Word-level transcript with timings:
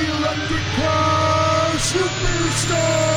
electric 0.00 0.64
superstar. 1.84 3.14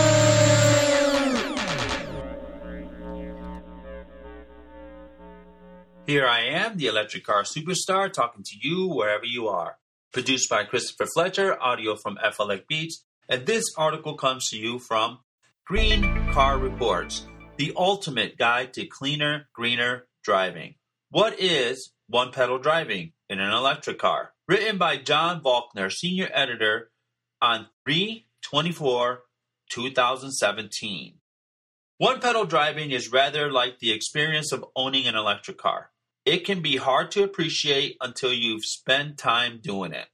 Here 6.06 6.26
I 6.26 6.42
am, 6.42 6.78
the 6.78 6.88
electric 6.88 7.24
car 7.26 7.44
superstar, 7.44 8.12
talking 8.12 8.44
to 8.44 8.56
you 8.62 8.88
wherever 8.88 9.26
you 9.26 9.48
are. 9.48 9.78
Produced 10.14 10.50
by 10.50 10.64
Christopher 10.64 11.06
Fletcher, 11.06 11.62
audio 11.62 11.96
from 11.96 12.18
FLX 12.24 12.68
Beats, 12.68 13.04
and 13.28 13.46
this 13.46 13.64
article 13.78 14.16
comes 14.16 14.50
to 14.50 14.58
you 14.58 14.80
from 14.80 15.20
Green 15.66 16.32
Car 16.32 16.58
Reports, 16.58 17.28
the 17.58 17.74
ultimate 17.76 18.38
guide 18.38 18.74
to 18.74 18.86
cleaner, 18.86 19.50
greener 19.54 20.08
driving. 20.24 20.76
What 21.10 21.40
is 21.40 21.92
one 22.08 22.32
pedal 22.32 22.58
driving 22.58 23.12
in 23.30 23.40
an 23.40 23.52
electric 23.52 24.00
car? 24.00 24.34
Written 24.48 24.78
by 24.78 24.96
John 24.96 25.42
Faulkner, 25.42 25.90
senior 25.90 26.30
editor 26.34 26.92
on 27.42 27.68
324 27.86 29.24
2017. 29.70 31.16
One 31.98 32.22
pedal 32.22 32.46
driving 32.46 32.92
is 32.92 33.12
rather 33.12 33.52
like 33.52 33.80
the 33.80 33.92
experience 33.92 34.54
of 34.54 34.64
owning 34.74 35.06
an 35.06 35.16
electric 35.16 35.58
car. 35.58 35.92
It 36.24 36.46
can 36.46 36.62
be 36.62 36.78
hard 36.78 37.12
to 37.12 37.24
appreciate 37.24 37.98
until 38.00 38.32
you've 38.32 38.64
spent 38.64 39.18
time 39.18 39.60
doing 39.62 39.92
it. 39.92 40.08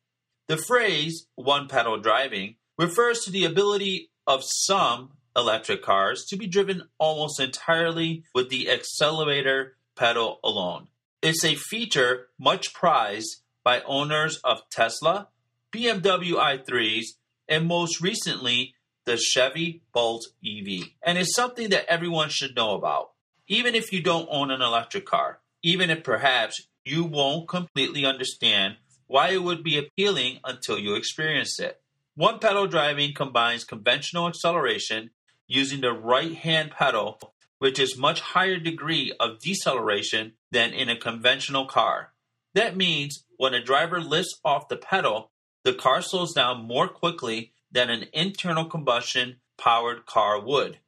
The 0.48 0.58
phrase 0.58 1.27
one 1.36 1.68
pedal 1.68 2.00
driving 2.00 2.55
refers 2.76 3.20
to 3.26 3.32
the 3.32 3.46
ability 3.46 4.10
of 4.26 4.41
some 4.44 5.12
electric 5.36 5.84
cars 5.84 6.26
to 6.30 6.38
be 6.38 6.48
driven 6.48 6.90
almost 6.98 7.40
entirely 7.40 8.24
with 8.34 8.50
the 8.50 8.72
accelerator 8.72 9.76
pedal 9.96 10.40
alone. 10.44 10.88
It's 11.22 11.46
a 11.46 11.54
feature 11.54 12.29
much 12.40 12.74
prized 12.74 13.43
by 13.64 13.82
owners 13.82 14.38
of 14.44 14.70
Tesla, 14.70 15.30
BMW 15.72 16.34
i3s, 16.34 17.06
and 17.48 17.68
most 17.68 18.02
recently, 18.02 18.76
the 19.06 19.18
Chevy 19.18 19.82
Bolt 19.94 20.28
EV. 20.46 20.90
And 21.02 21.18
it's 21.18 21.36
something 21.36 21.70
that 21.70 21.86
everyone 21.90 22.30
should 22.30 22.56
know 22.56 22.76
about, 22.76 23.12
even 23.48 23.76
if 23.76 23.91
you 23.91 24.02
don't 24.02 24.30
own 24.32 24.52
an 24.52 24.62
electric 24.62 25.06
car 25.06 25.40
even 25.64 25.90
if 25.90 26.04
perhaps 26.04 26.68
you 26.84 27.06
won't 27.06 27.48
completely 27.48 28.06
understand 28.06 28.76
why 29.08 29.30
it 29.30 29.41
would 29.41 29.64
be 29.64 29.78
appealing 29.78 30.40
until 30.44 30.78
you 30.78 30.96
experience 30.96 31.60
it. 31.60 31.82
One 32.16 32.40
pedal 32.40 32.68
driving 32.68 33.14
combines 33.14 33.64
conventional 33.64 34.28
acceleration 34.28 35.12
using 35.48 35.82
the 35.82 35.94
right 35.94 36.36
hand 36.36 36.72
pedal, 36.72 37.34
which 37.60 37.80
is 37.80 37.98
much 37.98 38.20
higher 38.20 38.58
degree 38.58 39.14
of 39.20 39.40
deceleration 39.40 40.34
than 40.52 40.74
in 40.74 40.90
a 40.90 40.98
conventional 40.98 41.66
car. 41.66 42.12
That 42.54 42.77
means 42.77 43.26
when 43.37 43.54
a 43.54 43.63
driver 43.63 43.99
lifts 43.99 44.40
off 44.46 44.68
the 44.68 44.77
pedal, 44.77 45.32
the 45.63 45.73
car 45.73 46.01
slows 46.01 46.34
down 46.34 46.65
more 46.65 46.87
quickly 46.87 47.54
than 47.71 47.90
an 47.90 48.05
internal 48.13 48.65
combustion 48.65 49.37
powered 49.57 50.05
car 50.05 50.40
would. 50.40 50.79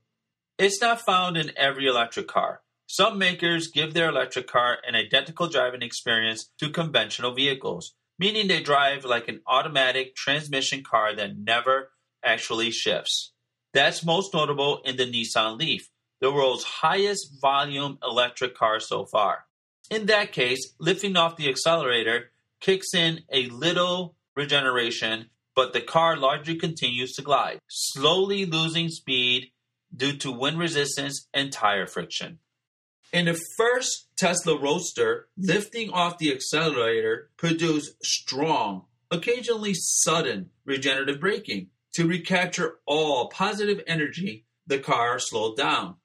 It's 0.58 0.82
not 0.82 1.02
found 1.02 1.38
in 1.38 1.52
every 1.58 1.88
electric 1.88 2.28
car. 2.28 2.62
Some 2.88 3.18
makers 3.18 3.72
give 3.74 3.94
their 3.94 4.10
electric 4.10 4.48
car 4.48 4.78
an 4.88 4.96
identical 4.96 5.48
driving 5.48 5.82
experience 5.82 6.52
to 6.60 6.70
conventional 6.70 7.34
vehicles, 7.34 7.96
meaning 8.20 8.48
they 8.48 8.62
drive 8.62 9.04
like 9.04 9.28
an 9.28 9.42
automatic 9.48 10.16
transmission 10.16 10.84
car 10.84 11.16
that 11.16 11.38
never 11.38 11.92
actually 12.24 12.72
shifts. 12.72 13.34
That's 13.74 14.06
most 14.06 14.34
notable 14.34 14.82
in 14.86 14.98
the 14.98 15.12
Nissan 15.12 15.58
Leaf, 15.58 15.90
the 16.22 16.32
world's 16.32 16.64
highest 16.64 17.42
volume 17.42 17.98
electric 18.04 18.56
car 18.56 18.80
so 18.80 19.06
far. 19.06 19.45
In 19.90 20.08
that 20.08 20.32
case, 20.32 20.74
lifting 20.80 21.16
off 21.16 21.38
the 21.38 21.50
accelerator 21.50 22.32
kicks 22.60 22.94
in 22.94 23.22
a 23.32 23.48
little 23.48 24.16
regeneration, 24.36 25.30
but 25.56 25.74
the 25.74 25.82
car 25.82 26.18
largely 26.18 26.56
continues 26.56 27.14
to 27.14 27.22
glide, 27.22 27.60
slowly 27.68 28.46
losing 28.46 28.90
speed 28.90 29.52
due 29.96 30.18
to 30.18 30.32
wind 30.32 30.60
resistance 30.60 31.28
and 31.34 31.52
tire 31.52 31.88
friction. 31.88 32.40
In 33.14 33.26
the 33.26 33.40
first 33.58 34.08
Tesla 34.18 34.60
Roadster, 34.60 35.28
lifting 35.38 35.90
off 35.92 36.18
the 36.18 36.34
accelerator 36.34 37.30
produced 37.38 38.04
strong, 38.04 38.86
occasionally 39.12 39.74
sudden 39.74 40.50
regenerative 40.66 41.20
braking. 41.20 41.68
To 41.94 42.08
recapture 42.08 42.80
all 42.86 43.30
positive 43.30 43.82
energy, 43.88 44.46
the 44.68 44.80
car 44.80 45.18
slowed 45.18 45.56
down. 45.56 45.96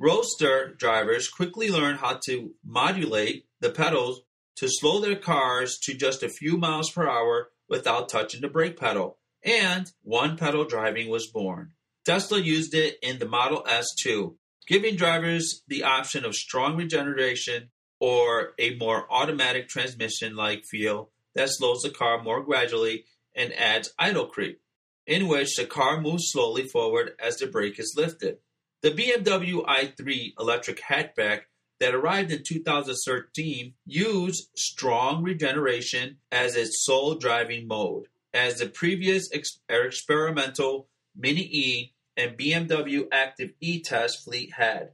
Roadster 0.00 0.74
drivers 0.78 1.28
quickly 1.28 1.70
learned 1.70 1.98
how 1.98 2.20
to 2.26 2.54
modulate 2.64 3.46
the 3.60 3.70
pedals 3.70 4.22
to 4.56 4.68
slow 4.68 5.00
their 5.00 5.16
cars 5.16 5.78
to 5.78 5.94
just 5.94 6.22
a 6.22 6.28
few 6.28 6.56
miles 6.56 6.90
per 6.90 7.08
hour 7.08 7.50
without 7.68 8.08
touching 8.08 8.40
the 8.40 8.48
brake 8.48 8.78
pedal, 8.78 9.18
and 9.42 9.90
one 10.02 10.36
pedal 10.36 10.64
driving 10.64 11.08
was 11.08 11.26
born. 11.26 11.72
Tesla 12.04 12.40
used 12.40 12.74
it 12.74 12.96
in 13.02 13.18
the 13.18 13.28
Model 13.28 13.64
S 13.68 13.86
too, 14.00 14.36
giving 14.68 14.94
drivers 14.94 15.62
the 15.66 15.82
option 15.82 16.24
of 16.24 16.34
strong 16.34 16.76
regeneration 16.76 17.70
or 17.98 18.54
a 18.58 18.76
more 18.76 19.06
automatic 19.12 19.68
transmission 19.68 20.36
like 20.36 20.64
feel 20.64 21.10
that 21.34 21.48
slows 21.50 21.82
the 21.82 21.90
car 21.90 22.22
more 22.22 22.42
gradually 22.42 23.04
and 23.34 23.52
adds 23.52 23.92
idle 23.98 24.26
creep, 24.26 24.60
in 25.06 25.26
which 25.26 25.56
the 25.56 25.64
car 25.64 26.00
moves 26.00 26.30
slowly 26.30 26.64
forward 26.64 27.12
as 27.18 27.36
the 27.36 27.46
brake 27.46 27.78
is 27.78 27.94
lifted. 27.96 28.38
The 28.80 28.92
BMW 28.92 29.66
i3 29.66 30.34
electric 30.38 30.80
hatchback 30.80 31.42
that 31.80 31.94
arrived 31.94 32.30
in 32.30 32.44
2013 32.44 33.74
used 33.84 34.50
strong 34.56 35.24
regeneration 35.24 36.18
as 36.30 36.54
its 36.54 36.84
sole 36.84 37.16
driving 37.16 37.66
mode, 37.66 38.06
as 38.32 38.58
the 38.58 38.68
previous 38.68 39.28
ex- 39.32 39.58
experimental 39.68 40.88
Mini 41.16 41.42
E 41.42 41.94
and 42.16 42.38
BMW 42.38 43.08
Active 43.10 43.50
E-Test 43.60 44.22
fleet 44.24 44.52
had. 44.54 44.90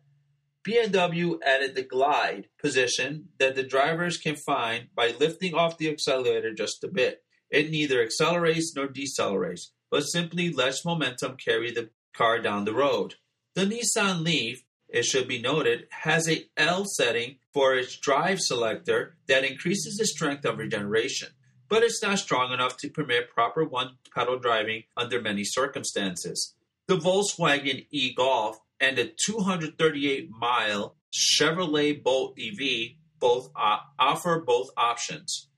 BMW 0.66 1.36
added 1.44 1.74
the 1.74 1.82
glide 1.82 2.48
position 2.58 3.28
that 3.38 3.54
the 3.54 3.62
drivers 3.62 4.16
can 4.16 4.36
find 4.36 4.88
by 4.94 5.08
lifting 5.20 5.54
off 5.54 5.76
the 5.76 5.90
accelerator 5.90 6.54
just 6.54 6.82
a 6.84 6.88
bit. 6.88 7.22
It 7.50 7.70
neither 7.70 8.02
accelerates 8.02 8.74
nor 8.74 8.88
decelerates, 8.88 9.72
but 9.90 10.04
simply 10.04 10.50
lets 10.50 10.86
momentum 10.86 11.36
carry 11.36 11.70
the 11.70 11.90
car 12.14 12.40
down 12.40 12.64
the 12.64 12.72
road. 12.72 13.16
The 13.54 13.66
Nissan 13.66 14.24
Leaf, 14.24 14.64
it 14.88 15.04
should 15.04 15.28
be 15.28 15.40
noted, 15.40 15.86
has 15.90 16.28
a 16.28 16.46
L 16.56 16.84
setting 16.84 17.36
for 17.52 17.74
its 17.74 17.96
drive 17.96 18.40
selector 18.40 19.16
that 19.28 19.44
increases 19.44 19.96
the 19.96 20.06
strength 20.06 20.44
of 20.44 20.58
regeneration, 20.58 21.28
but 21.68 21.82
it's 21.82 22.02
not 22.02 22.18
strong 22.18 22.52
enough 22.52 22.76
to 22.78 22.90
permit 22.90 23.30
proper 23.30 23.64
one 23.64 23.96
pedal 24.14 24.38
driving 24.38 24.84
under 24.96 25.20
many 25.20 25.44
circumstances 25.44 26.54
the 26.86 26.96
Volkswagen 26.96 27.86
e-Golf 27.90 28.58
and 28.80 28.98
the 28.98 29.12
238-mile 29.28 30.96
Chevrolet 31.12 32.02
Bolt 32.02 32.38
EV 32.38 32.96
both 33.18 33.50
uh, 33.56 33.78
offer 33.98 34.40
both 34.40 34.68
options. 34.76 35.48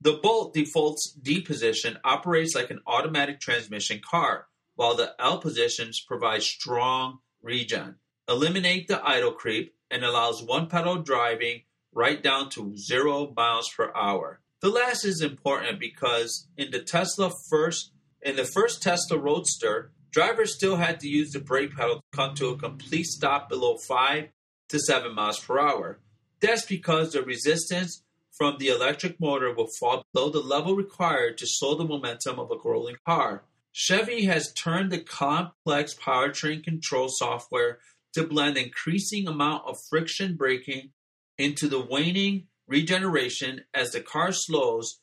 The 0.00 0.14
Bolt 0.22 0.54
default's 0.54 1.12
D 1.12 1.40
position 1.40 1.98
operates 2.04 2.54
like 2.54 2.70
an 2.70 2.80
automatic 2.86 3.40
transmission 3.40 4.00
car, 4.02 4.46
while 4.74 4.94
the 4.94 5.14
L 5.18 5.38
positions 5.38 6.00
provide 6.00 6.42
strong 6.42 7.18
regen, 7.42 7.96
eliminate 8.28 8.88
the 8.88 9.06
idle 9.06 9.32
creep, 9.32 9.74
and 9.90 10.04
allows 10.04 10.42
one 10.42 10.66
pedal 10.66 10.96
driving 10.96 11.62
right 11.92 12.22
down 12.22 12.50
to 12.50 12.76
zero 12.76 13.32
miles 13.36 13.70
per 13.76 13.92
hour. 13.94 14.40
The 14.60 14.70
last 14.70 15.04
is 15.04 15.20
important 15.20 15.78
because 15.78 16.48
in 16.56 16.70
the 16.70 16.80
Tesla 16.80 17.30
first 17.50 17.92
in 18.22 18.36
the 18.36 18.44
first 18.44 18.82
Tesla 18.82 19.18
Roadster, 19.18 19.92
Drivers 20.14 20.54
still 20.54 20.76
had 20.76 21.00
to 21.00 21.08
use 21.08 21.32
the 21.32 21.40
brake 21.40 21.74
pedal 21.74 21.96
to 21.96 22.02
come 22.16 22.36
to 22.36 22.50
a 22.50 22.56
complete 22.56 23.06
stop 23.06 23.48
below 23.48 23.76
5 23.76 24.28
to 24.68 24.78
7 24.78 25.12
miles 25.12 25.40
per 25.40 25.58
hour. 25.58 25.98
That's 26.40 26.64
because 26.64 27.12
the 27.12 27.22
resistance 27.22 28.04
from 28.30 28.58
the 28.58 28.68
electric 28.68 29.18
motor 29.18 29.52
will 29.52 29.66
fall 29.80 30.06
below 30.12 30.30
the 30.30 30.38
level 30.38 30.76
required 30.76 31.36
to 31.38 31.48
slow 31.48 31.74
the 31.74 31.84
momentum 31.84 32.38
of 32.38 32.48
a 32.52 32.56
rolling 32.64 32.94
car. 33.04 33.42
Chevy 33.76 34.26
has 34.26 34.52
turned 34.52 34.92
the 34.92 35.00
complex 35.00 35.94
powertrain 35.94 36.62
control 36.62 37.08
software 37.08 37.80
to 38.12 38.24
blend 38.24 38.56
increasing 38.56 39.26
amount 39.26 39.66
of 39.66 39.82
friction 39.90 40.36
braking 40.36 40.90
into 41.38 41.66
the 41.66 41.84
waning 41.84 42.46
regeneration 42.68 43.62
as 43.74 43.90
the 43.90 44.00
car 44.00 44.30
slows 44.30 45.00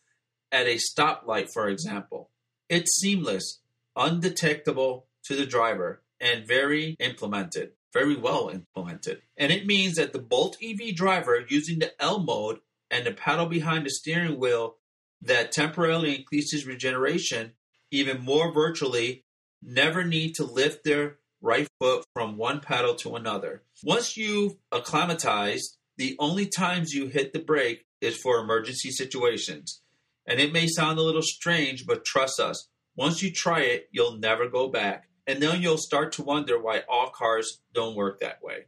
at 0.53 0.67
a 0.67 0.77
stoplight, 0.77 1.51
for 1.51 1.67
example. 1.67 2.29
It's 2.69 2.97
seamless, 2.97 3.59
undetectable 3.97 5.07
to 5.25 5.35
the 5.35 5.45
driver, 5.45 6.01
and 6.21 6.47
very 6.47 6.95
implemented, 6.97 7.73
very 7.91 8.15
well 8.15 8.47
implemented. 8.47 9.21
And 9.35 9.51
it 9.51 9.67
means 9.67 9.95
that 9.97 10.13
the 10.13 10.19
Bolt 10.19 10.55
EV 10.63 10.95
driver 10.95 11.43
using 11.45 11.79
the 11.79 11.91
L 12.01 12.19
mode 12.19 12.59
and 12.89 13.05
the 13.05 13.11
paddle 13.11 13.47
behind 13.47 13.85
the 13.85 13.89
steering 13.89 14.39
wheel 14.39 14.77
that 15.21 15.51
temporarily 15.51 16.15
increases 16.15 16.65
regeneration 16.65 17.51
even 17.91 18.21
more 18.21 18.51
virtually 18.51 19.23
never 19.61 20.03
need 20.03 20.33
to 20.35 20.43
lift 20.43 20.83
their 20.83 21.17
right 21.41 21.67
foot 21.79 22.05
from 22.13 22.37
one 22.37 22.59
paddle 22.59 22.95
to 22.95 23.15
another. 23.15 23.63
Once 23.83 24.15
you've 24.17 24.53
acclimatized, 24.71 25.77
the 25.97 26.15
only 26.19 26.47
times 26.47 26.93
you 26.93 27.07
hit 27.07 27.33
the 27.33 27.39
brake 27.39 27.85
is 27.99 28.17
for 28.17 28.39
emergency 28.39 28.89
situations 28.91 29.81
And 30.25 30.39
it 30.39 30.53
may 30.53 30.67
sound 30.67 30.99
a 30.99 31.03
little 31.03 31.21
strange, 31.21 31.85
but 31.85 32.05
trust 32.05 32.39
us, 32.39 32.69
once 32.95 33.23
you 33.23 33.31
try 33.31 33.61
it, 33.61 33.89
you'll 33.91 34.17
never 34.17 34.47
go 34.47 34.67
back. 34.69 35.07
And 35.27 35.41
then 35.41 35.61
you'll 35.61 35.77
start 35.77 36.13
to 36.13 36.23
wonder 36.23 36.59
why 36.59 36.83
all 36.89 37.09
cars 37.09 37.61
don't 37.73 37.95
work 37.95 38.19
that 38.19 38.41
way. 38.43 38.65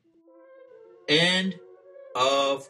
End 1.07 1.55
of 2.15 2.67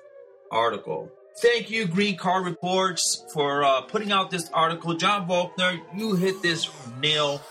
article. 0.52 1.12
Thank 1.38 1.72
you, 1.72 1.88
Green 1.88 2.16
Car 2.16 2.44
Reports, 2.44 3.26
for 3.34 3.64
uh, 3.64 3.82
putting 3.82 4.12
out 4.12 4.30
this 4.30 4.50
article. 4.52 4.94
John 4.94 5.28
Volkner, 5.28 5.82
you 5.96 6.16
hit 6.16 6.42
this 6.42 6.70
nail 7.00 7.42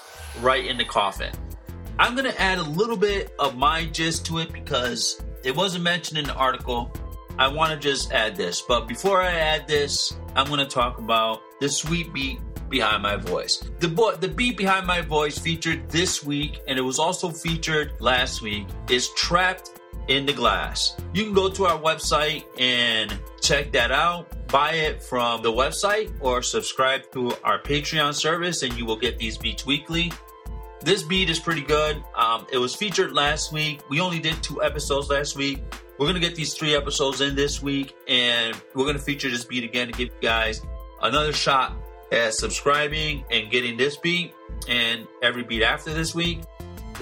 right 0.40 0.64
in 0.64 0.78
the 0.78 0.84
coffin. 0.84 1.32
I'm 1.98 2.14
going 2.14 2.30
to 2.30 2.40
add 2.40 2.58
a 2.58 2.62
little 2.62 2.96
bit 2.96 3.34
of 3.38 3.56
my 3.56 3.84
gist 3.86 4.24
to 4.26 4.38
it 4.38 4.52
because 4.52 5.22
it 5.42 5.54
wasn't 5.54 5.84
mentioned 5.84 6.18
in 6.18 6.26
the 6.26 6.34
article. 6.34 6.92
I 7.38 7.48
want 7.48 7.72
to 7.72 7.78
just 7.78 8.12
add 8.12 8.36
this. 8.36 8.62
But 8.62 8.86
before 8.86 9.20
I 9.20 9.32
add 9.32 9.66
this, 9.66 10.14
I'm 10.36 10.46
going 10.46 10.60
to 10.60 10.66
talk 10.66 10.98
about 10.98 11.42
the 11.60 11.68
sweet 11.68 12.12
beat 12.12 12.38
behind 12.68 13.02
my 13.02 13.16
voice. 13.16 13.62
The 13.80 13.88
bo- 13.88 14.16
the 14.16 14.28
beat 14.28 14.56
behind 14.56 14.86
my 14.86 15.00
voice 15.00 15.38
featured 15.38 15.88
this 15.90 16.24
week, 16.24 16.60
and 16.66 16.78
it 16.78 16.82
was 16.82 16.98
also 16.98 17.30
featured 17.30 17.92
last 18.00 18.42
week, 18.42 18.66
is 18.88 19.10
Trapped 19.10 19.80
in 20.08 20.26
the 20.26 20.32
Glass. 20.32 20.96
You 21.12 21.24
can 21.24 21.32
go 21.32 21.48
to 21.50 21.66
our 21.66 21.78
website 21.78 22.44
and 22.58 23.16
check 23.40 23.72
that 23.72 23.90
out. 23.90 24.26
Buy 24.48 24.72
it 24.72 25.02
from 25.02 25.42
the 25.42 25.52
website 25.52 26.12
or 26.20 26.42
subscribe 26.42 27.10
to 27.12 27.34
our 27.42 27.60
Patreon 27.60 28.14
service, 28.14 28.62
and 28.62 28.76
you 28.76 28.84
will 28.84 28.96
get 28.98 29.18
these 29.18 29.38
beats 29.38 29.64
weekly. 29.64 30.12
This 30.82 31.02
beat 31.02 31.30
is 31.30 31.38
pretty 31.38 31.62
good. 31.62 32.02
Um, 32.16 32.46
it 32.52 32.58
was 32.58 32.74
featured 32.74 33.12
last 33.12 33.52
week. 33.52 33.80
We 33.88 34.00
only 34.00 34.18
did 34.18 34.42
two 34.42 34.62
episodes 34.62 35.08
last 35.10 35.36
week. 35.36 35.62
We're 35.98 36.06
gonna 36.06 36.20
get 36.20 36.34
these 36.34 36.54
three 36.54 36.74
episodes 36.74 37.20
in 37.20 37.36
this 37.36 37.62
week, 37.62 37.94
and 38.08 38.60
we're 38.74 38.86
gonna 38.86 38.98
feature 38.98 39.30
this 39.30 39.44
beat 39.44 39.62
again 39.62 39.86
to 39.86 39.92
give 39.92 40.08
you 40.08 40.20
guys 40.20 40.60
another 41.00 41.32
shot 41.32 41.76
at 42.10 42.34
subscribing 42.34 43.24
and 43.30 43.50
getting 43.50 43.76
this 43.76 43.96
beat 43.96 44.34
and 44.68 45.06
every 45.22 45.44
beat 45.44 45.62
after 45.62 45.94
this 45.94 46.14
week. 46.14 46.40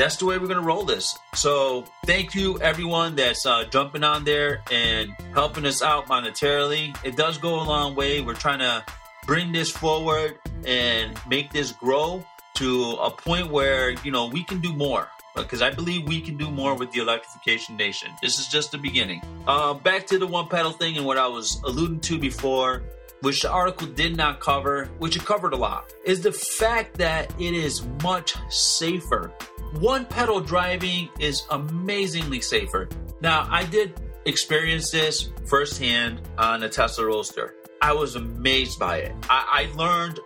That's 0.01 0.17
the 0.17 0.25
way 0.25 0.39
we're 0.39 0.47
gonna 0.47 0.63
roll 0.63 0.85
this. 0.85 1.19
So 1.35 1.85
thank 2.07 2.35
you 2.35 2.59
everyone 2.61 3.17
that's 3.17 3.45
uh, 3.45 3.65
jumping 3.65 4.03
on 4.03 4.25
there 4.25 4.63
and 4.73 5.11
helping 5.35 5.67
us 5.67 5.83
out 5.83 6.07
monetarily. 6.07 6.97
It 7.05 7.19
does 7.19 7.37
go 7.37 7.61
a 7.61 7.65
long 7.65 7.95
way. 7.95 8.23
We're 8.23 8.33
trying 8.33 8.61
to 8.61 8.83
bring 9.27 9.53
this 9.53 9.71
forward 9.71 10.39
and 10.65 11.21
make 11.29 11.53
this 11.53 11.73
grow 11.73 12.25
to 12.55 12.93
a 12.93 13.11
point 13.11 13.51
where 13.51 13.91
you 14.03 14.11
know 14.11 14.25
we 14.29 14.43
can 14.43 14.63
do 14.63 14.73
more 14.73 15.07
because 15.37 15.61
I 15.61 15.71
believe 15.71 16.09
we 16.09 16.23
can 16.23 16.39
do 16.39 16.51
more 16.51 16.75
with 16.75 16.93
the 16.93 17.01
electrification 17.01 17.77
nation. 17.77 18.11
This 18.23 18.39
is 18.39 18.49
just 18.49 18.73
the 18.73 18.79
beginning. 18.79 19.21
Uh, 19.47 19.75
back 19.75 20.07
to 20.07 20.19
the 20.19 20.27
one 20.27 20.49
pedal 20.49 20.73
thing 20.73 20.97
and 20.97 21.05
what 21.05 21.19
I 21.19 21.27
was 21.27 21.61
alluding 21.63 22.01
to 22.01 22.19
before, 22.19 22.85
which 23.21 23.43
the 23.43 23.51
article 23.51 23.87
did 23.87 24.17
not 24.17 24.41
cover, 24.41 24.87
which 24.99 25.17
it 25.17 25.25
covered 25.25 25.53
a 25.53 25.57
lot, 25.57 25.93
is 26.05 26.23
the 26.23 26.33
fact 26.33 26.97
that 26.99 27.33
it 27.41 27.55
is 27.55 27.87
much 28.03 28.35
safer. 28.49 29.33
One 29.79 30.05
pedal 30.07 30.41
driving 30.41 31.09
is 31.19 31.43
amazingly 31.51 32.41
safer. 32.41 32.89
Now, 33.21 33.47
I 33.51 33.65
did 33.65 34.01
experience 34.25 34.91
this 34.91 35.31
firsthand 35.47 36.23
on 36.39 36.63
a 36.63 36.69
Tesla 36.69 37.07
Roadster. 37.07 37.55
I 37.83 37.93
was 37.93 38.17
amazed 38.17 38.79
by 38.79 38.99
it. 38.99 39.15
I, 39.29 39.69
I 39.73 39.77
learned 39.77 40.21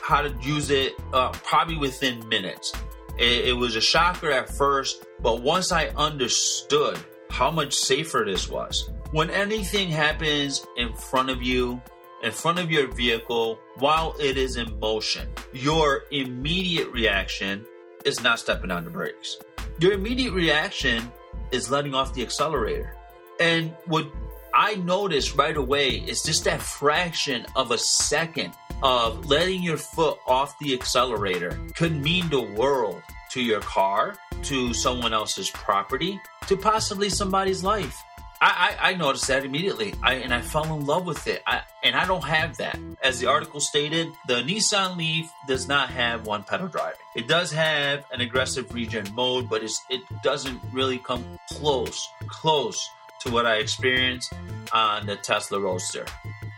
how 0.00 0.22
to 0.22 0.34
use 0.42 0.70
it 0.70 0.94
uh, 1.12 1.30
probably 1.30 1.76
within 1.76 2.28
minutes. 2.28 2.72
It, 3.18 3.48
it 3.48 3.52
was 3.56 3.76
a 3.76 3.80
shocker 3.80 4.30
at 4.30 4.48
first, 4.48 5.04
but 5.20 5.42
once 5.42 5.72
I 5.72 5.88
understood 5.88 6.98
how 7.30 7.50
much 7.50 7.74
safer 7.74 8.24
this 8.26 8.48
was, 8.48 8.90
when 9.12 9.30
anything 9.30 9.88
happens 9.90 10.64
in 10.76 10.92
front 10.94 11.30
of 11.30 11.42
you, 11.42 11.80
in 12.22 12.32
front 12.32 12.58
of 12.58 12.70
your 12.70 12.86
vehicle, 12.92 13.58
while 13.76 14.14
it 14.20 14.36
is 14.36 14.56
in 14.56 14.78
motion, 14.78 15.28
your 15.52 16.04
immediate 16.10 16.90
reaction 16.92 17.64
is 18.04 18.22
not 18.22 18.38
stepping 18.38 18.70
on 18.70 18.84
the 18.84 18.90
brakes. 18.90 19.36
Your 19.78 19.92
immediate 19.92 20.32
reaction 20.32 21.10
is 21.50 21.70
letting 21.70 21.94
off 21.94 22.14
the 22.14 22.22
accelerator. 22.22 22.94
And 23.40 23.74
what 23.86 24.06
I 24.52 24.74
noticed 24.74 25.36
right 25.36 25.56
away 25.56 26.04
is 26.06 26.22
just 26.22 26.44
that 26.44 26.60
fraction 26.60 27.46
of 27.56 27.70
a 27.70 27.78
second 27.78 28.52
of 28.82 29.26
letting 29.26 29.62
your 29.62 29.76
foot 29.76 30.18
off 30.26 30.58
the 30.58 30.74
accelerator 30.74 31.58
could 31.76 32.02
mean 32.02 32.28
the 32.28 32.42
world 32.42 33.02
to 33.30 33.42
your 33.42 33.60
car, 33.60 34.16
to 34.42 34.74
someone 34.74 35.12
else's 35.12 35.50
property, 35.50 36.20
to 36.46 36.56
possibly 36.56 37.08
somebody's 37.08 37.62
life. 37.62 38.02
I, 38.40 38.76
I, 38.80 38.90
I 38.90 38.94
noticed 38.94 39.26
that 39.28 39.44
immediately, 39.44 39.94
I, 40.02 40.14
and 40.14 40.32
I 40.32 40.40
fell 40.40 40.64
in 40.74 40.86
love 40.86 41.04
with 41.04 41.26
it. 41.26 41.42
I, 41.46 41.60
and 41.84 41.94
I 41.94 42.06
don't 42.06 42.24
have 42.24 42.56
that. 42.56 42.78
As 43.02 43.20
the 43.20 43.26
article 43.26 43.60
stated, 43.60 44.08
the 44.26 44.42
Nissan 44.42 44.96
Leaf 44.96 45.30
does 45.46 45.68
not 45.68 45.90
have 45.90 46.26
one 46.26 46.44
pedal 46.44 46.68
driving. 46.68 47.00
It 47.14 47.28
does 47.28 47.52
have 47.52 48.04
an 48.12 48.20
aggressive 48.22 48.72
regen 48.72 49.06
mode, 49.14 49.50
but 49.50 49.62
it 49.62 50.00
doesn't 50.22 50.60
really 50.72 50.98
come 50.98 51.24
close, 51.50 52.08
close 52.28 52.88
to 53.20 53.30
what 53.30 53.44
I 53.44 53.56
experienced 53.56 54.32
on 54.72 55.04
the 55.04 55.16
Tesla 55.16 55.60
Roadster. 55.60 56.06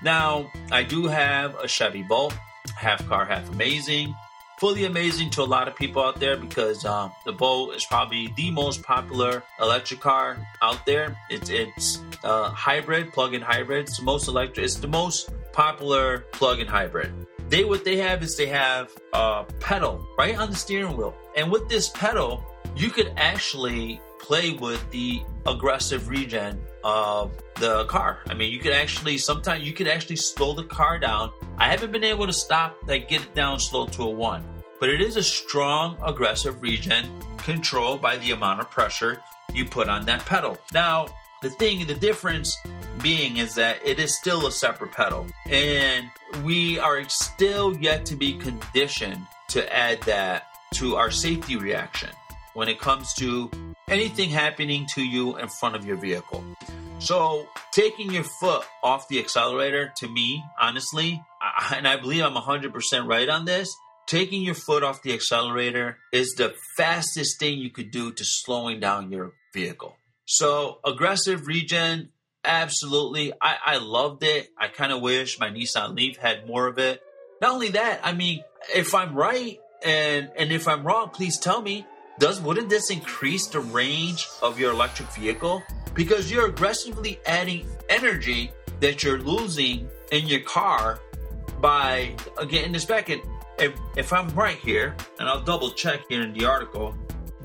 Now, 0.03 0.51
I 0.71 0.85
do 0.85 1.07
have 1.07 1.57
a 1.57 1.67
Chevy 1.67 2.03
Bolt, 2.03 2.37
half 2.77 3.05
car, 3.09 3.25
half 3.25 3.49
amazing. 3.51 4.15
Fully 4.63 4.85
amazing 4.85 5.31
to 5.31 5.43
a 5.43 5.51
lot 5.57 5.67
of 5.67 5.75
people 5.75 6.01
out 6.05 6.21
there 6.21 6.37
because 6.37 6.85
um, 6.85 7.11
the 7.25 7.33
Bolt 7.33 7.75
is 7.75 7.85
probably 7.85 8.33
the 8.37 8.53
most 8.53 8.81
popular 8.81 9.43
electric 9.61 9.99
car 9.99 10.39
out 10.63 10.87
there. 10.87 11.19
It's 11.29 11.51
it's 11.51 11.99
uh, 12.23 12.49
hybrid, 12.49 13.13
plug-in 13.13 13.43
hybrid. 13.43 13.89
It's 13.89 13.99
the 13.99 14.05
most 14.05 14.29
electric. 14.29 14.63
It's 14.65 14.77
the 14.77 14.87
most 14.87 15.31
popular 15.51 16.21
plug-in 16.31 16.69
hybrid. 16.69 17.13
They 17.49 17.65
what 17.65 17.85
they 17.85 17.97
have 17.97 18.23
is 18.23 18.37
they 18.37 18.47
have 18.47 18.93
a 19.13 19.47
pedal 19.59 20.07
right 20.17 20.39
on 20.39 20.51
the 20.51 20.57
steering 20.57 20.97
wheel, 20.97 21.17
and 21.35 21.51
with 21.51 21.69
this 21.69 21.89
pedal, 21.89 22.45
you 22.77 22.91
could 22.91 23.13
actually 23.17 24.01
play 24.21 24.53
with 24.53 24.89
the 24.93 25.23
aggressive 25.45 26.09
regen 26.09 26.63
of 26.85 27.33
the 27.57 27.85
car. 27.85 28.19
I 28.29 28.35
mean, 28.35 28.53
you 28.53 28.59
could 28.59 28.73
actually 28.73 29.19
sometimes 29.19 29.65
you 29.65 29.73
could 29.73 29.89
actually 29.89 30.17
slow 30.17 30.53
the 30.55 30.65
car 30.65 30.99
down. 30.99 31.33
I 31.59 31.69
haven't 31.69 31.93
been 31.93 32.05
able 32.05 32.27
to 32.27 32.33
stop 32.33 32.77
like 32.87 33.09
get 33.09 33.23
it 33.23 33.35
down 33.35 33.61
slow 33.61 33.87
to 33.87 34.03
a 34.05 34.11
one, 34.11 34.45
but 34.81 34.89
it 34.89 35.01
is 35.01 35.17
a 35.17 35.23
strong 35.23 35.97
aggressive 36.05 36.61
regen 36.63 37.07
controlled 37.39 38.01
by 38.01 38.17
the 38.19 38.31
amount 38.31 38.61
of 38.61 38.71
pressure 38.71 39.23
you 39.53 39.65
put 39.65 39.89
on 39.89 40.07
that 40.07 40.25
pedal. 40.25 40.57
Now, 40.73 41.07
the 41.43 41.51
thing, 41.51 41.87
the 41.87 41.95
difference 41.95 42.57
being 43.03 43.39
is 43.39 43.55
that 43.57 43.85
it 43.85 43.99
is 43.99 44.17
still 44.17 44.47
a 44.47 44.53
separate 44.53 44.93
pedal, 44.93 45.27
and 45.47 46.09
we 46.45 46.79
are 46.79 47.03
still 47.09 47.77
yet 47.79 48.07
to 48.07 48.17
be 48.17 48.35
conditioned 48.35 49.27
to 49.49 49.77
add 49.77 50.01
that 50.03 50.47
to 50.75 50.97
our 50.97 51.11
safety 51.11 51.57
reaction 51.57 52.11
when 52.55 52.69
it 52.69 52.79
comes 52.79 53.13
to 53.15 53.51
anything 53.93 54.31
happening 54.31 54.87
to 54.95 55.05
you 55.05 55.37
in 55.37 55.49
front 55.49 55.77
of 55.77 55.85
your 55.85 55.97
vehicle. 55.97 56.43
So, 56.99 57.47
taking 57.73 58.13
your 58.13 58.25
foot 58.25 58.65
off 58.83 59.09
the 59.09 59.19
accelerator, 59.19 59.93
to 59.99 60.09
me, 60.09 60.43
honestly, 60.61 61.23
and 61.75 61.87
I 61.87 61.97
believe 61.97 62.23
I'm 62.23 62.35
100% 62.35 63.07
right 63.07 63.29
on 63.29 63.45
this, 63.45 63.75
taking 64.07 64.43
your 64.43 64.55
foot 64.55 64.83
off 64.83 65.03
the 65.03 65.13
accelerator 65.13 65.99
is 66.13 66.35
the 66.37 66.55
fastest 66.77 67.39
thing 67.39 67.59
you 67.59 67.71
could 67.71 67.91
do 67.91 68.13
to 68.13 68.25
slowing 68.25 68.81
down 68.81 69.11
your 69.11 69.33
vehicle. 69.53 69.97
So, 70.27 70.79
aggressive 70.85 71.47
regen, 71.47 72.11
absolutely. 72.45 73.33
I, 73.41 73.57
I 73.67 73.77
loved 73.79 74.23
it. 74.23 74.49
I 74.57 74.69
kind 74.69 74.93
of 74.93 75.03
wish 75.03 75.39
my 75.39 75.51
Nissan 75.51 75.97
Leaf 75.97 76.17
had 76.17 76.47
more 76.47 76.69
of 76.69 76.79
it. 76.79 77.03
Not 77.41 77.51
only 77.51 77.71
that, 77.71 78.01
I 78.05 78.13
mean, 78.13 78.45
if 78.73 78.95
I'm 78.95 79.15
right 79.15 79.59
and 79.85 80.31
and 80.39 80.53
if 80.53 80.69
I'm 80.69 80.87
wrong, 80.87 81.11
please 81.11 81.39
tell 81.39 81.61
me. 81.61 81.85
Does 82.19 82.41
wouldn't 82.41 82.69
this 82.69 82.91
increase 82.91 83.47
the 83.47 83.61
range 83.61 84.29
of 84.43 84.59
your 84.59 84.73
electric 84.73 85.11
vehicle? 85.13 85.63
Because 85.95 86.31
you're 86.31 86.47
aggressively 86.47 87.19
adding 87.27 87.67
energy 87.89 88.53
that 88.81 89.03
you're 89.03 89.19
losing 89.19 89.89
in 90.11 90.27
your 90.27 90.41
car 90.41 91.01
by 91.61 92.15
uh, 92.37 92.45
getting 92.45 92.73
this 92.73 92.85
back. 92.85 93.09
And 93.09 93.23
if, 93.59 93.73
if 93.97 94.13
I'm 94.13 94.29
right 94.31 94.57
here, 94.59 94.95
and 95.19 95.29
I'll 95.29 95.43
double 95.43 95.71
check 95.71 96.01
here 96.09 96.23
in 96.23 96.33
the 96.33 96.45
article, 96.45 96.95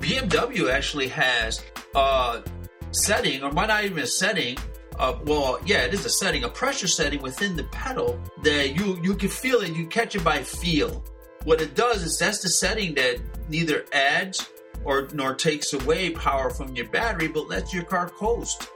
BMW 0.00 0.70
actually 0.70 1.08
has 1.08 1.64
a 1.94 2.42
setting, 2.90 3.42
or 3.42 3.52
might 3.52 3.68
not 3.68 3.84
even 3.84 3.98
a 3.98 4.06
setting, 4.06 4.56
uh, 4.98 5.16
well, 5.24 5.60
yeah, 5.64 5.84
it 5.84 5.94
is 5.94 6.04
a 6.04 6.10
setting, 6.10 6.44
a 6.44 6.48
pressure 6.48 6.88
setting 6.88 7.22
within 7.22 7.56
the 7.56 7.64
pedal 7.64 8.20
that 8.42 8.74
you 8.76 8.98
you 9.02 9.14
can 9.14 9.28
feel 9.28 9.60
it, 9.60 9.74
you 9.74 9.86
catch 9.86 10.16
it 10.16 10.24
by 10.24 10.42
feel. 10.42 11.04
What 11.44 11.60
it 11.60 11.74
does 11.74 12.02
is 12.02 12.18
that's 12.18 12.42
the 12.42 12.48
setting 12.48 12.94
that 12.94 13.20
neither 13.48 13.86
adds 13.92 14.50
or 14.88 15.06
nor 15.12 15.34
takes 15.34 15.74
away 15.74 16.08
power 16.10 16.48
from 16.48 16.74
your 16.74 16.88
battery, 16.88 17.28
but 17.28 17.46
lets 17.46 17.74
your 17.74 17.84
car 17.84 18.08
coast. 18.08 18.70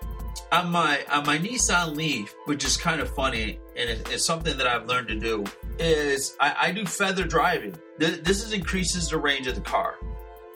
On 0.52 0.70
my 0.70 1.00
on 1.10 1.24
my 1.24 1.38
Nissan 1.38 1.96
Leaf, 1.96 2.34
which 2.44 2.66
is 2.66 2.76
kind 2.76 3.00
of 3.00 3.08
funny, 3.08 3.58
and 3.74 3.88
it, 3.88 4.06
it's 4.10 4.26
something 4.26 4.58
that 4.58 4.66
I've 4.66 4.86
learned 4.86 5.08
to 5.08 5.18
do, 5.18 5.44
is 5.78 6.36
I, 6.38 6.54
I 6.60 6.72
do 6.72 6.84
feather 6.84 7.24
driving. 7.24 7.74
This, 7.96 8.18
this 8.18 8.44
is 8.44 8.52
increases 8.52 9.08
the 9.08 9.16
range 9.16 9.46
of 9.46 9.54
the 9.54 9.62
car. 9.62 9.96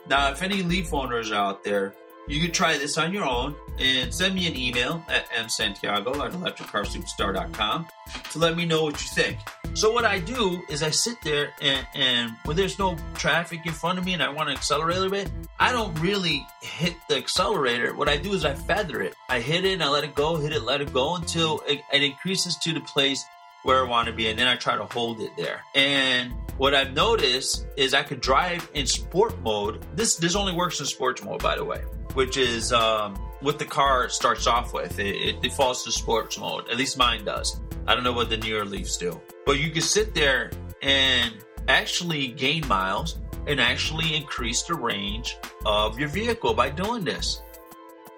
Now, 0.07 0.31
if 0.31 0.43
any 0.43 0.61
Leaf 0.61 0.93
owners 0.93 1.31
out 1.31 1.63
there, 1.63 1.95
you 2.27 2.41
can 2.41 2.51
try 2.51 2.77
this 2.77 2.97
on 2.97 3.13
your 3.13 3.25
own 3.25 3.55
and 3.79 4.13
send 4.13 4.35
me 4.35 4.47
an 4.47 4.55
email 4.55 5.03
at 5.07 5.29
msantiago 5.29 6.25
at 6.25 6.31
electriccarsuperstar.com 6.33 7.87
to 8.31 8.39
let 8.39 8.57
me 8.57 8.65
know 8.65 8.83
what 8.83 9.01
you 9.01 9.07
think. 9.09 9.37
So 9.73 9.91
what 9.91 10.05
I 10.05 10.19
do 10.19 10.61
is 10.69 10.81
I 10.81 10.89
sit 10.89 11.17
there 11.23 11.53
and, 11.61 11.85
and 11.93 12.31
when 12.45 12.57
there's 12.57 12.79
no 12.79 12.97
traffic 13.13 13.65
in 13.65 13.73
front 13.73 13.99
of 13.99 14.05
me 14.05 14.13
and 14.13 14.23
I 14.23 14.29
want 14.29 14.49
to 14.49 14.55
accelerate 14.55 14.97
a 14.97 14.99
little 14.99 15.11
bit, 15.11 15.31
I 15.59 15.71
don't 15.71 15.97
really 15.99 16.45
hit 16.61 16.95
the 17.07 17.17
accelerator. 17.17 17.95
What 17.95 18.09
I 18.09 18.17
do 18.17 18.33
is 18.33 18.43
I 18.45 18.55
feather 18.55 19.01
it. 19.01 19.15
I 19.29 19.39
hit 19.39 19.65
it 19.65 19.73
and 19.73 19.83
I 19.83 19.89
let 19.89 20.03
it 20.03 20.15
go, 20.15 20.35
hit 20.37 20.51
it, 20.51 20.63
let 20.63 20.81
it 20.81 20.91
go 20.93 21.15
until 21.15 21.61
it, 21.67 21.81
it 21.93 22.03
increases 22.03 22.57
to 22.57 22.73
the 22.73 22.81
place 22.81 23.23
where 23.63 23.85
I 23.85 23.89
want 23.89 24.07
to 24.07 24.13
be, 24.13 24.29
and 24.29 24.39
then 24.39 24.47
I 24.47 24.55
try 24.55 24.77
to 24.77 24.85
hold 24.85 25.19
it 25.19 25.31
there. 25.35 25.61
And 25.75 26.31
what 26.57 26.73
I've 26.73 26.93
noticed 26.93 27.67
is 27.75 27.93
I 27.93 28.01
could 28.01 28.21
drive 28.21 28.69
in 28.73 28.87
sport 28.87 29.37
mode. 29.41 29.85
This 29.93 30.15
this 30.15 30.35
only 30.35 30.53
works 30.53 30.79
in 30.79 30.85
sports 30.85 31.21
mode, 31.21 31.43
by 31.43 31.57
the 31.57 31.65
way, 31.65 31.81
which 32.17 32.35
is 32.35 32.73
um, 32.73 33.13
what 33.41 33.59
the 33.59 33.65
car 33.65 34.09
starts 34.09 34.47
off 34.47 34.73
with. 34.73 34.97
It, 34.97 35.15
it 35.15 35.41
defaults 35.43 35.83
to 35.83 35.91
sports 35.91 36.39
mode. 36.39 36.67
At 36.67 36.75
least 36.75 36.97
mine 36.97 37.23
does. 37.23 37.59
I 37.85 37.93
don't 37.93 38.03
know 38.03 38.11
what 38.11 38.31
the 38.31 38.37
newer 38.37 38.65
Leafs 38.65 38.97
do. 38.97 39.21
But 39.45 39.59
you 39.59 39.69
can 39.69 39.83
sit 39.83 40.15
there 40.15 40.49
and 40.81 41.31
actually 41.67 42.29
gain 42.29 42.67
miles 42.67 43.19
and 43.45 43.61
actually 43.61 44.15
increase 44.15 44.63
the 44.63 44.73
range 44.73 45.37
of 45.63 45.99
your 45.99 46.09
vehicle 46.09 46.55
by 46.55 46.71
doing 46.71 47.03
this. 47.03 47.43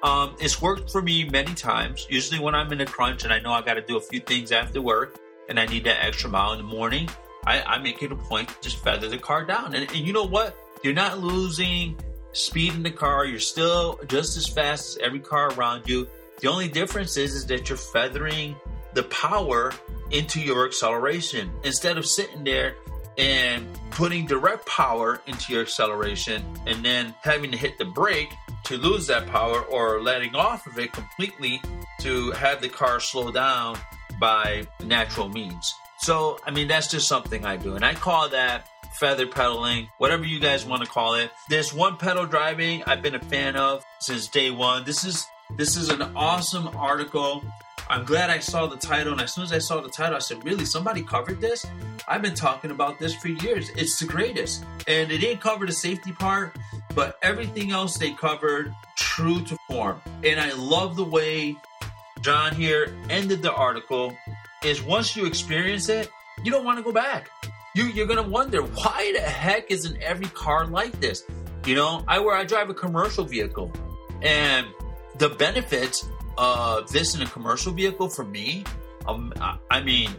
Um, 0.01 0.37
it's 0.39 0.61
worked 0.61 0.89
for 0.89 1.01
me 1.01 1.25
many 1.25 1.53
times. 1.53 2.07
Usually, 2.09 2.39
when 2.39 2.55
I'm 2.55 2.71
in 2.71 2.79
a 2.79 2.85
crunch 2.85 3.25
and 3.25 3.33
I 3.33 3.39
know 3.39 3.51
I 3.51 3.61
got 3.61 3.73
to 3.73 3.81
do 3.81 3.97
a 3.97 4.01
few 4.01 4.21
things 4.21 4.53
after 4.53 4.81
work 4.81 5.19
and 5.49 5.59
I 5.59 5.65
need 5.65 5.83
that 5.83 6.05
extra 6.05 6.29
mile 6.29 6.53
in 6.53 6.59
the 6.59 6.63
morning, 6.63 7.09
I, 7.45 7.61
I 7.63 7.79
make 7.79 8.01
it 8.01 8.13
a 8.13 8.15
point 8.15 8.47
to 8.47 8.55
just 8.61 8.77
feather 8.77 9.09
the 9.09 9.17
car 9.17 9.43
down. 9.43 9.75
And, 9.75 9.91
and 9.91 10.07
you 10.07 10.13
know 10.13 10.23
what? 10.23 10.55
You're 10.83 10.93
not 10.93 11.19
losing 11.19 11.97
speed 12.33 12.73
in 12.73 12.83
the 12.83 12.91
car. 12.91 13.25
You're 13.25 13.39
still 13.39 13.99
just 14.07 14.37
as 14.37 14.47
fast 14.47 14.89
as 14.89 14.97
every 14.97 15.19
car 15.19 15.51
around 15.53 15.87
you. 15.87 16.07
The 16.41 16.47
only 16.47 16.67
difference 16.67 17.17
is, 17.17 17.33
is 17.33 17.45
that 17.47 17.69
you're 17.69 17.77
feathering 17.77 18.55
the 18.93 19.03
power 19.03 19.73
into 20.11 20.39
your 20.39 20.65
acceleration 20.65 21.51
instead 21.63 21.97
of 21.97 22.05
sitting 22.05 22.43
there 22.43 22.75
and 23.17 23.67
putting 23.91 24.25
direct 24.25 24.65
power 24.65 25.21
into 25.27 25.51
your 25.51 25.61
acceleration 25.61 26.43
and 26.65 26.83
then 26.83 27.13
having 27.21 27.51
to 27.51 27.57
hit 27.57 27.77
the 27.77 27.85
brake 27.85 28.29
to 28.63 28.77
lose 28.77 29.07
that 29.07 29.27
power 29.27 29.61
or 29.63 30.01
letting 30.01 30.35
off 30.35 30.65
of 30.67 30.79
it 30.79 30.93
completely 30.93 31.61
to 31.99 32.31
have 32.31 32.61
the 32.61 32.69
car 32.69 32.99
slow 32.99 33.31
down 33.31 33.77
by 34.19 34.65
natural 34.83 35.27
means. 35.27 35.73
So, 35.99 36.39
I 36.45 36.51
mean, 36.51 36.67
that's 36.67 36.89
just 36.89 37.07
something 37.07 37.45
I 37.45 37.57
do. 37.57 37.75
And 37.75 37.83
I 37.83 37.93
call 37.93 38.29
that 38.29 38.69
feather 38.99 39.27
pedaling, 39.27 39.89
whatever 39.97 40.25
you 40.25 40.39
guys 40.39 40.65
want 40.65 40.83
to 40.83 40.89
call 40.89 41.15
it. 41.15 41.31
This 41.49 41.73
one 41.73 41.97
pedal 41.97 42.25
driving 42.25 42.83
I've 42.85 43.01
been 43.01 43.15
a 43.15 43.19
fan 43.19 43.55
of 43.55 43.83
since 43.99 44.27
day 44.27 44.51
one. 44.51 44.83
This 44.83 45.03
is 45.03 45.25
this 45.57 45.77
is 45.77 45.89
an 45.89 46.01
awesome 46.15 46.67
article 46.75 47.43
I'm 47.91 48.05
glad 48.05 48.29
I 48.29 48.37
saw 48.37 48.67
the 48.67 48.77
title, 48.77 49.13
and 49.13 49.21
as 49.21 49.33
soon 49.33 49.45
as 49.45 49.51
I 49.51 49.57
saw 49.57 49.81
the 49.81 49.89
title, 49.89 50.15
I 50.15 50.19
said, 50.19 50.45
"Really? 50.45 50.63
Somebody 50.63 51.01
covered 51.01 51.41
this? 51.41 51.65
I've 52.07 52.21
been 52.21 52.35
talking 52.35 52.69
about 52.69 52.99
this 52.99 53.15
for 53.15 53.29
years. 53.29 53.71
It's 53.71 53.97
the 53.97 54.05
greatest." 54.05 54.63
And 54.87 55.09
they 55.09 55.17
didn't 55.17 55.41
cover 55.41 55.65
the 55.65 55.71
safety 55.71 56.11
part, 56.11 56.55
but 56.93 57.17
everything 57.23 57.71
else 57.71 57.97
they 57.97 58.11
covered 58.11 58.75
true 58.95 59.43
to 59.45 59.57
form. 59.67 60.03
And 60.23 60.39
I 60.39 60.51
love 60.51 60.97
the 60.97 61.03
way 61.03 61.55
John 62.21 62.53
here 62.53 62.95
ended 63.09 63.41
the 63.41 63.53
article. 63.53 64.15
Is 64.61 64.83
once 64.83 65.15
you 65.15 65.25
experience 65.25 65.89
it, 65.89 66.11
you 66.43 66.51
don't 66.51 66.65
want 66.65 66.77
to 66.77 66.83
go 66.83 66.91
back. 66.91 67.31
You 67.79 67.85
you're 67.85 68.07
gonna 68.07 68.27
wonder 68.27 68.61
why 68.61 69.13
the 69.15 69.21
heck 69.21 69.71
isn't 69.71 70.01
every 70.01 70.25
car 70.27 70.67
like 70.67 70.99
this? 70.99 71.23
You 71.65 71.75
know, 71.75 72.03
I 72.09 72.19
where 72.19 72.35
I 72.35 72.43
drive 72.43 72.69
a 72.69 72.73
commercial 72.73 73.23
vehicle, 73.23 73.71
and 74.21 74.67
the 75.17 75.29
benefits 75.29 76.05
of 76.37 76.91
this 76.91 77.15
in 77.15 77.21
a 77.21 77.25
commercial 77.25 77.71
vehicle 77.71 78.09
for 78.09 78.25
me, 78.25 78.65
um, 79.07 79.31
I 79.71 79.81
mean, 79.81 80.09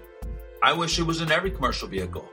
I 0.62 0.72
wish 0.72 0.98
it 0.98 1.02
was 1.02 1.20
in 1.20 1.30
every 1.30 1.50
commercial 1.50 1.86
vehicle. 1.86 2.26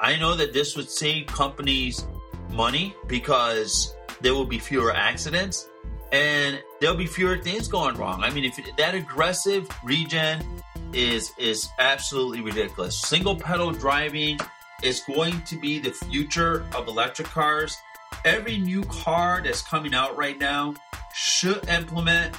I 0.00 0.16
know 0.16 0.34
that 0.34 0.54
this 0.54 0.78
would 0.78 0.88
save 0.88 1.26
companies 1.26 2.06
money 2.50 2.96
because 3.06 3.94
there 4.22 4.32
will 4.32 4.46
be 4.46 4.58
fewer 4.58 4.94
accidents 4.94 5.68
and 6.10 6.58
there'll 6.80 6.96
be 6.96 7.06
fewer 7.06 7.36
things 7.36 7.68
going 7.68 7.96
wrong. 7.98 8.22
I 8.24 8.30
mean, 8.30 8.44
if 8.44 8.58
that 8.78 8.94
aggressive 8.94 9.68
regen 9.84 10.42
is 10.94 11.32
is 11.36 11.68
absolutely 11.78 12.40
ridiculous. 12.40 12.98
Single 13.02 13.36
pedal 13.36 13.72
driving 13.72 14.38
is 14.82 15.00
going 15.00 15.42
to 15.42 15.56
be 15.56 15.78
the 15.78 15.90
future 15.90 16.66
of 16.74 16.88
electric 16.88 17.28
cars. 17.28 17.76
Every 18.24 18.58
new 18.58 18.82
car 18.84 19.40
that's 19.42 19.62
coming 19.62 19.94
out 19.94 20.16
right 20.16 20.38
now 20.38 20.74
should 21.14 21.68
implement 21.68 22.36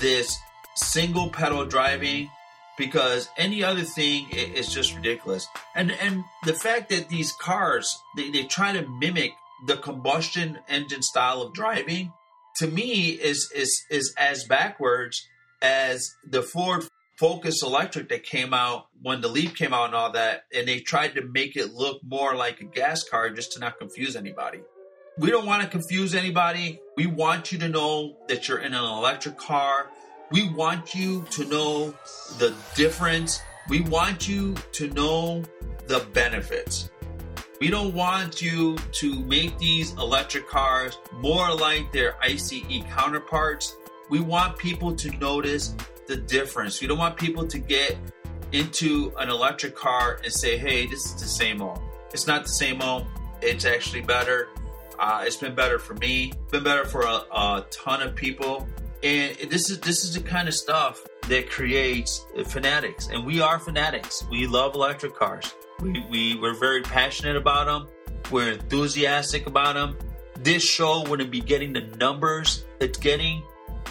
this 0.00 0.38
single 0.74 1.28
pedal 1.30 1.64
driving 1.64 2.30
because 2.76 3.28
any 3.36 3.62
other 3.64 3.82
thing 3.82 4.28
is 4.30 4.72
just 4.72 4.94
ridiculous. 4.94 5.48
And 5.74 5.90
and 5.92 6.24
the 6.44 6.54
fact 6.54 6.88
that 6.90 7.08
these 7.08 7.32
cars 7.32 8.00
they, 8.16 8.30
they 8.30 8.44
try 8.44 8.72
to 8.72 8.86
mimic 8.88 9.32
the 9.66 9.76
combustion 9.76 10.58
engine 10.68 11.02
style 11.02 11.42
of 11.42 11.52
driving 11.52 12.12
to 12.56 12.66
me 12.68 13.10
is 13.10 13.50
is 13.54 13.84
is 13.90 14.14
as 14.16 14.44
backwards 14.44 15.26
as 15.60 16.14
the 16.24 16.42
Ford 16.42 16.86
Focus 17.18 17.64
Electric 17.64 18.08
that 18.10 18.22
came 18.22 18.54
out 18.54 18.86
when 19.02 19.20
the 19.20 19.26
Leaf 19.26 19.56
came 19.56 19.74
out 19.74 19.86
and 19.86 19.94
all 19.96 20.12
that, 20.12 20.44
and 20.54 20.68
they 20.68 20.78
tried 20.78 21.16
to 21.16 21.22
make 21.22 21.56
it 21.56 21.74
look 21.74 22.00
more 22.04 22.36
like 22.36 22.60
a 22.60 22.64
gas 22.64 23.02
car 23.02 23.28
just 23.30 23.52
to 23.52 23.58
not 23.58 23.76
confuse 23.76 24.14
anybody. 24.14 24.60
We 25.18 25.32
don't 25.32 25.44
want 25.44 25.62
to 25.62 25.68
confuse 25.68 26.14
anybody. 26.14 26.80
We 26.96 27.06
want 27.06 27.50
you 27.50 27.58
to 27.58 27.68
know 27.68 28.18
that 28.28 28.46
you're 28.46 28.60
in 28.60 28.72
an 28.72 28.84
electric 28.84 29.36
car. 29.36 29.90
We 30.30 30.48
want 30.50 30.94
you 30.94 31.26
to 31.30 31.44
know 31.46 31.90
the 32.38 32.54
difference. 32.76 33.42
We 33.68 33.80
want 33.80 34.28
you 34.28 34.54
to 34.72 34.88
know 34.90 35.42
the 35.88 36.06
benefits. 36.12 36.88
We 37.60 37.68
don't 37.68 37.94
want 37.94 38.40
you 38.40 38.78
to 38.92 39.20
make 39.24 39.58
these 39.58 39.90
electric 39.94 40.48
cars 40.48 40.96
more 41.14 41.52
like 41.52 41.92
their 41.92 42.14
ICE 42.22 42.62
counterparts. 42.88 43.74
We 44.08 44.20
want 44.20 44.56
people 44.56 44.94
to 44.94 45.10
notice 45.18 45.74
the 46.08 46.16
difference. 46.16 46.80
We 46.80 46.88
don't 46.88 46.98
want 46.98 47.16
people 47.16 47.46
to 47.46 47.58
get 47.58 47.96
into 48.50 49.12
an 49.18 49.28
electric 49.28 49.76
car 49.76 50.18
and 50.24 50.32
say, 50.32 50.58
hey, 50.58 50.86
this 50.86 51.04
is 51.04 51.14
the 51.14 51.28
same 51.28 51.62
old. 51.62 51.80
It's 52.12 52.26
not 52.26 52.42
the 52.42 52.48
same 52.48 52.82
old. 52.82 53.06
It's 53.40 53.64
actually 53.64 54.00
better. 54.00 54.48
Uh, 54.98 55.22
it's 55.24 55.36
been 55.36 55.54
better 55.54 55.78
for 55.78 55.94
me. 55.94 56.32
It's 56.32 56.50
been 56.50 56.64
better 56.64 56.84
for 56.84 57.02
a, 57.02 57.22
a 57.30 57.66
ton 57.70 58.02
of 58.02 58.16
people. 58.16 58.66
And 59.04 59.36
this 59.48 59.70
is 59.70 59.78
this 59.78 60.02
is 60.02 60.14
the 60.14 60.20
kind 60.20 60.48
of 60.48 60.54
stuff 60.54 61.06
that 61.28 61.48
creates 61.48 62.26
fanatics, 62.46 63.08
and 63.12 63.24
we 63.24 63.40
are 63.40 63.60
fanatics. 63.60 64.24
We 64.28 64.48
love 64.48 64.74
electric 64.74 65.14
cars. 65.14 65.54
We, 65.80 66.04
we 66.10 66.34
we're 66.40 66.58
very 66.58 66.82
passionate 66.82 67.36
about 67.36 67.66
them. 67.66 67.86
We're 68.32 68.54
enthusiastic 68.54 69.46
about 69.46 69.74
them. 69.74 69.96
This 70.40 70.64
show 70.64 71.08
wouldn't 71.08 71.30
be 71.30 71.40
getting 71.40 71.72
the 71.72 71.82
numbers 72.00 72.64
it's 72.80 72.98
getting 72.98 73.42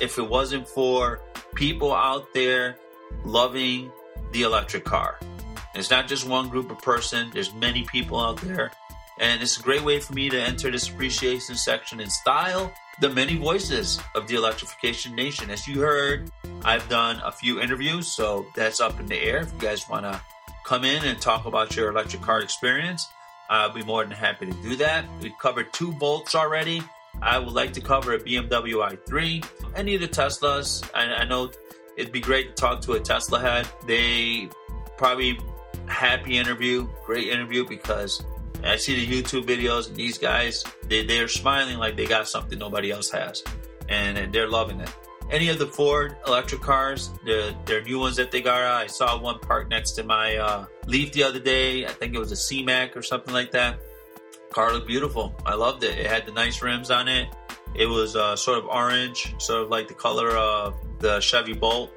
if 0.02 0.18
it 0.18 0.28
wasn't 0.28 0.68
for 0.68 1.22
people 1.56 1.94
out 1.94 2.34
there 2.34 2.78
loving 3.24 3.92
the 4.32 4.44
electric 4.44 4.84
car. 4.84 5.20
It's 5.76 5.90
not 5.90 6.08
just 6.08 6.28
one 6.28 6.50
group 6.50 6.72
of 6.72 6.80
person. 6.80 7.30
There's 7.34 7.54
many 7.54 7.84
people 7.84 8.20
out 8.20 8.38
there 8.38 8.72
and 9.20 9.42
it's 9.42 9.60
a 9.60 9.62
great 9.62 9.84
way 9.84 10.00
for 10.00 10.14
me 10.14 10.30
to 10.30 10.40
enter 10.40 10.70
this 10.70 10.90
appreciation 10.90 11.56
section 11.56 12.00
in 12.00 12.10
style. 12.10 12.72
The 13.00 13.10
many 13.10 13.36
voices 13.36 14.00
of 14.16 14.28
the 14.28 14.36
electrification 14.36 15.16
nation. 15.16 15.50
As 15.50 15.68
you 15.68 15.82
heard, 15.82 16.32
I've 16.64 16.88
done 16.90 17.22
a 17.24 17.32
few 17.32 17.62
interviews, 17.62 18.08
so 18.08 18.46
that's 18.56 18.80
up 18.80 19.00
in 19.00 19.06
the 19.06 19.18
air. 19.18 19.38
If 19.38 19.54
you 19.54 19.60
guys 19.60 19.88
want 19.90 20.06
to 20.06 20.20
come 20.66 20.84
in 20.84 21.04
and 21.06 21.20
talk 21.20 21.46
about 21.46 21.76
your 21.76 21.92
electric 21.92 22.22
car 22.22 22.42
experience, 22.42 23.08
I'll 23.50 23.74
be 23.74 23.84
more 23.84 24.04
than 24.04 24.12
happy 24.12 24.48
to 24.48 24.52
do 24.64 24.76
that. 24.78 25.06
We've 25.22 25.38
covered 25.40 25.72
two 25.74 25.92
Bolts 25.94 26.36
already. 26.36 26.82
I 27.22 27.40
would 27.40 27.54
like 27.54 27.74
to 27.74 27.82
cover 27.82 28.14
a 28.14 28.20
BMW 28.20 28.76
i3, 28.76 29.46
any 29.76 29.96
of 29.96 30.02
the 30.02 30.08
Teslas. 30.08 30.90
I, 30.94 31.06
I 31.16 31.26
know 31.26 31.52
it'd 31.98 32.12
be 32.12 32.20
great 32.20 32.56
to 32.56 32.62
talk 32.62 32.82
to 32.82 32.94
a 32.94 33.00
Tesla 33.00 33.40
head. 33.40 33.68
They 33.86 34.50
probably 34.98 35.40
happy 35.88 36.38
interview, 36.38 36.88
great 37.06 37.28
interview 37.30 37.68
because 37.68 38.24
I 38.64 38.76
see 38.76 39.06
the 39.06 39.22
YouTube 39.22 39.46
videos, 39.46 39.88
and 39.88 39.96
these 39.96 40.18
guys, 40.18 40.64
they, 40.84 41.06
they're 41.06 41.28
smiling 41.28 41.78
like 41.78 41.96
they 41.96 42.06
got 42.06 42.28
something 42.28 42.58
nobody 42.58 42.92
else 42.92 43.10
has. 43.12 43.44
And, 43.90 44.34
they're 44.34 44.50
loving 44.50 44.82
it. 44.82 44.94
Any 45.32 45.50
of 45.50 45.60
the 45.60 45.68
Ford 45.68 46.18
electric 46.26 46.62
cars, 46.62 47.10
the, 47.26 47.56
their 47.66 47.82
new 47.82 48.00
ones 48.00 48.16
that 48.18 48.32
they 48.32 48.42
got, 48.42 48.62
I 48.62 48.88
saw 48.88 49.20
one 49.20 49.40
parked 49.40 49.70
next 49.70 49.92
to 49.92 50.04
my 50.04 50.38
uh, 50.38 50.66
Leaf 50.86 51.12
the 51.12 51.24
other 51.24 51.40
day. 51.40 51.86
I 51.86 51.90
think 51.90 52.16
it 52.16 52.20
was 52.20 52.32
a 52.32 52.36
C-Max 52.36 52.96
or 52.96 53.02
something 53.02 53.34
like 53.34 53.52
that. 53.52 53.80
Car 54.52 54.74
looked 54.74 54.88
beautiful. 54.88 55.36
I 55.46 55.56
loved 55.56 55.84
it. 55.84 55.98
It 55.98 56.08
had 56.08 56.26
the 56.26 56.32
nice 56.32 56.62
rims 56.62 56.90
on 56.90 57.08
it. 57.08 57.28
It 57.76 57.86
was 57.86 58.16
uh, 58.16 58.36
sort 58.36 58.58
of 58.58 58.66
orange, 58.66 59.36
sort 59.40 59.64
of 59.64 59.70
like 59.70 59.88
the 59.88 59.94
color 59.94 60.30
of 60.30 60.74
the 61.00 61.20
Chevy 61.20 61.54
Bolt. 61.54 61.92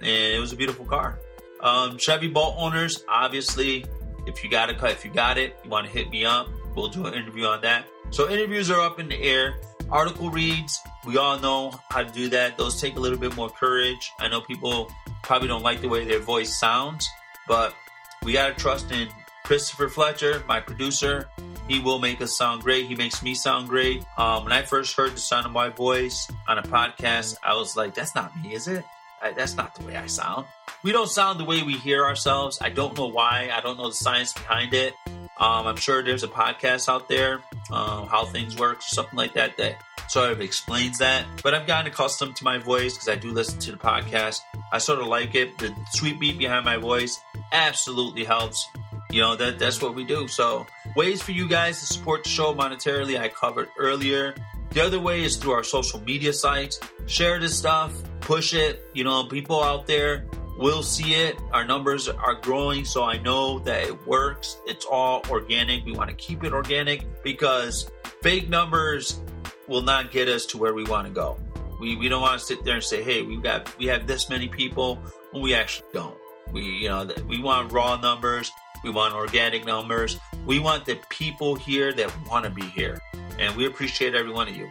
And 0.00 0.34
it 0.34 0.40
was 0.40 0.52
a 0.52 0.56
beautiful 0.56 0.84
car. 0.84 1.18
Um, 1.60 1.96
Chevy 1.98 2.28
Bolt 2.28 2.56
owners, 2.58 3.04
obviously, 3.08 3.84
if 4.26 4.44
you 4.44 4.50
got 4.50 4.70
it, 4.70 4.76
if 4.82 5.04
you 5.04 5.10
got 5.10 5.38
it, 5.38 5.56
you 5.64 5.70
want 5.70 5.86
to 5.86 5.92
hit 5.92 6.10
me 6.10 6.24
up. 6.24 6.48
We'll 6.74 6.88
do 6.88 7.06
an 7.06 7.14
interview 7.14 7.46
on 7.46 7.62
that. 7.62 7.86
So 8.10 8.28
interviews 8.28 8.70
are 8.70 8.80
up 8.80 9.00
in 9.00 9.08
the 9.08 9.20
air. 9.20 9.56
Article 9.90 10.30
reads, 10.30 10.78
we 11.06 11.18
all 11.18 11.38
know 11.38 11.72
how 11.90 12.02
to 12.02 12.10
do 12.10 12.28
that. 12.30 12.56
Those 12.56 12.80
take 12.80 12.96
a 12.96 13.00
little 13.00 13.18
bit 13.18 13.34
more 13.34 13.50
courage. 13.50 14.12
I 14.18 14.28
know 14.28 14.40
people 14.40 14.90
probably 15.22 15.48
don't 15.48 15.62
like 15.62 15.80
the 15.80 15.88
way 15.88 16.04
their 16.04 16.20
voice 16.20 16.58
sounds, 16.58 17.08
but 17.48 17.74
we 18.22 18.32
gotta 18.32 18.54
trust 18.54 18.90
in 18.92 19.08
Christopher 19.44 19.88
Fletcher, 19.88 20.42
my 20.48 20.60
producer, 20.60 21.28
he 21.68 21.80
will 21.80 21.98
make 21.98 22.20
us 22.20 22.36
sound 22.36 22.62
great. 22.62 22.86
He 22.86 22.94
makes 22.94 23.22
me 23.22 23.34
sound 23.34 23.68
great. 23.68 24.04
Um, 24.16 24.44
when 24.44 24.52
I 24.52 24.62
first 24.62 24.96
heard 24.96 25.12
the 25.12 25.20
sound 25.20 25.46
of 25.46 25.52
my 25.52 25.68
voice 25.68 26.30
on 26.46 26.58
a 26.58 26.62
podcast, 26.62 27.36
I 27.42 27.54
was 27.54 27.76
like, 27.76 27.94
that's 27.94 28.14
not 28.14 28.32
me, 28.42 28.54
is 28.54 28.68
it? 28.68 28.84
I, 29.22 29.32
that's 29.32 29.56
not 29.56 29.74
the 29.74 29.86
way 29.86 29.96
I 29.96 30.06
sound. 30.06 30.46
We 30.82 30.92
don't 30.92 31.08
sound 31.08 31.40
the 31.40 31.44
way 31.44 31.62
we 31.62 31.74
hear 31.74 32.04
ourselves. 32.04 32.58
I 32.60 32.68
don't 32.68 32.96
know 32.96 33.06
why. 33.06 33.50
I 33.52 33.60
don't 33.60 33.78
know 33.78 33.88
the 33.88 33.94
science 33.94 34.34
behind 34.34 34.74
it. 34.74 34.94
Um, 35.40 35.66
I'm 35.66 35.76
sure 35.76 36.02
there's 36.02 36.22
a 36.22 36.28
podcast 36.28 36.88
out 36.88 37.08
there, 37.08 37.40
um, 37.72 38.06
how 38.06 38.24
things 38.24 38.56
work, 38.56 38.78
or 38.78 38.82
something 38.82 39.16
like 39.16 39.32
that, 39.34 39.56
that 39.56 39.82
sort 40.08 40.30
of 40.30 40.40
explains 40.40 40.98
that. 40.98 41.24
But 41.42 41.54
I've 41.54 41.66
gotten 41.66 41.90
accustomed 41.90 42.36
to 42.36 42.44
my 42.44 42.58
voice 42.58 42.94
because 42.94 43.08
I 43.08 43.16
do 43.16 43.32
listen 43.32 43.58
to 43.60 43.72
the 43.72 43.76
podcast. 43.76 44.40
I 44.72 44.78
sort 44.78 45.00
of 45.00 45.06
like 45.06 45.34
it. 45.34 45.58
The 45.58 45.74
sweet 45.90 46.20
beat 46.20 46.38
behind 46.38 46.64
my 46.64 46.76
voice 46.76 47.18
absolutely 47.50 48.24
helps. 48.24 48.64
You 49.10 49.22
know 49.22 49.34
that 49.36 49.58
that's 49.58 49.82
what 49.82 49.94
we 49.94 50.04
do. 50.04 50.28
So 50.28 50.66
ways 50.96 51.22
for 51.22 51.32
you 51.32 51.48
guys 51.48 51.80
to 51.80 51.86
support 51.86 52.24
the 52.24 52.30
show 52.30 52.54
monetarily, 52.54 53.18
I 53.18 53.28
covered 53.28 53.68
earlier. 53.78 54.34
The 54.70 54.80
other 54.80 55.00
way 55.00 55.22
is 55.22 55.36
through 55.36 55.52
our 55.52 55.62
social 55.62 56.00
media 56.00 56.32
sites. 56.32 56.80
Share 57.06 57.38
this 57.38 57.56
stuff, 57.56 57.92
push 58.20 58.54
it. 58.54 58.88
You 58.92 59.04
know, 59.04 59.24
people 59.24 59.62
out 59.62 59.86
there 59.86 60.26
will 60.58 60.82
see 60.82 61.14
it. 61.14 61.38
Our 61.52 61.64
numbers 61.64 62.08
are 62.08 62.34
growing, 62.34 62.84
so 62.84 63.04
I 63.04 63.18
know 63.18 63.58
that 63.60 63.84
it 63.84 64.06
works. 64.06 64.60
It's 64.66 64.84
all 64.84 65.22
organic. 65.30 65.84
We 65.84 65.92
want 65.92 66.10
to 66.10 66.16
keep 66.16 66.44
it 66.44 66.52
organic 66.52 67.22
because 67.22 67.90
fake 68.22 68.48
numbers 68.48 69.20
will 69.68 69.82
not 69.82 70.10
get 70.10 70.28
us 70.28 70.46
to 70.46 70.58
where 70.58 70.74
we 70.74 70.84
want 70.84 71.06
to 71.06 71.12
go. 71.12 71.38
We, 71.80 71.96
we 71.96 72.08
don't 72.08 72.22
want 72.22 72.38
to 72.38 72.44
sit 72.44 72.64
there 72.64 72.74
and 72.74 72.84
say, 72.84 73.02
hey, 73.02 73.22
we've 73.22 73.42
got 73.42 73.76
we 73.78 73.86
have 73.86 74.06
this 74.06 74.28
many 74.28 74.48
people 74.48 74.98
when 75.32 75.42
we 75.42 75.54
actually 75.54 75.88
don't. 75.92 76.16
We 76.52 76.62
you 76.62 76.88
know 76.88 77.08
we 77.28 77.40
want 77.40 77.72
raw 77.72 77.96
numbers. 78.00 78.50
We 78.82 78.90
want 78.90 79.14
organic 79.14 79.64
numbers. 79.64 80.18
We 80.46 80.58
want 80.58 80.84
the 80.84 80.98
people 81.08 81.54
here 81.54 81.92
that 81.94 82.12
want 82.28 82.44
to 82.44 82.50
be 82.50 82.62
here, 82.62 83.00
and 83.38 83.56
we 83.56 83.66
appreciate 83.66 84.14
every 84.14 84.30
one 84.30 84.46
of 84.46 84.54
you. 84.54 84.68